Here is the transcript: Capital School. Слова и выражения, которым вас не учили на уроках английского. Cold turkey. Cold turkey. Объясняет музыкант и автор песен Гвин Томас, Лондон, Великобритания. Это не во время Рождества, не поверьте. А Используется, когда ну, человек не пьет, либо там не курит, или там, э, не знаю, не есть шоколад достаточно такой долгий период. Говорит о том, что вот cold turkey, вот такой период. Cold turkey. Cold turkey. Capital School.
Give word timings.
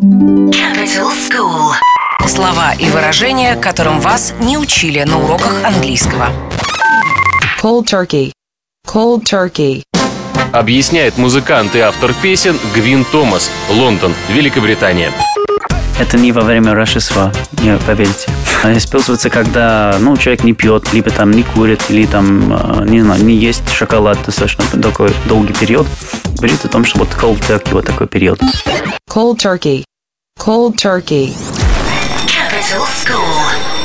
Capital 0.00 1.10
School. 1.12 1.74
Слова 2.26 2.72
и 2.72 2.88
выражения, 2.88 3.54
которым 3.54 4.00
вас 4.00 4.32
не 4.40 4.56
учили 4.56 5.02
на 5.02 5.22
уроках 5.22 5.62
английского. 5.62 6.28
Cold 7.60 7.84
turkey. 7.84 8.32
Cold 8.86 9.24
turkey. 9.30 9.82
Объясняет 10.54 11.18
музыкант 11.18 11.76
и 11.76 11.80
автор 11.80 12.14
песен 12.14 12.56
Гвин 12.74 13.04
Томас, 13.04 13.50
Лондон, 13.68 14.14
Великобритания. 14.30 15.12
Это 15.98 16.16
не 16.16 16.32
во 16.32 16.40
время 16.40 16.72
Рождества, 16.72 17.30
не 17.62 17.76
поверьте. 17.76 18.30
А 18.64 18.72
Используется, 18.72 19.28
когда 19.28 19.98
ну, 20.00 20.16
человек 20.16 20.44
не 20.44 20.54
пьет, 20.54 20.94
либо 20.94 21.10
там 21.10 21.30
не 21.30 21.42
курит, 21.42 21.82
или 21.90 22.06
там, 22.06 22.50
э, 22.50 22.88
не 22.88 23.02
знаю, 23.02 23.22
не 23.22 23.34
есть 23.34 23.68
шоколад 23.68 24.18
достаточно 24.24 24.64
такой 24.80 25.10
долгий 25.26 25.52
период. 25.52 25.86
Говорит 26.36 26.64
о 26.64 26.68
том, 26.68 26.86
что 26.86 27.00
вот 27.00 27.08
cold 27.10 27.40
turkey, 27.46 27.74
вот 27.74 27.84
такой 27.84 28.06
период. 28.06 28.40
Cold 29.10 29.36
turkey. 29.36 29.84
Cold 30.40 30.78
turkey. 30.78 31.34
Capital 32.26 32.86
School. 32.86 33.79